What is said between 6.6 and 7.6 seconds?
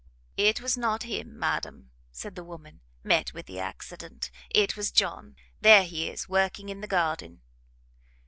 in the garden."